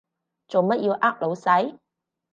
[0.47, 1.77] 做乜要呃老細？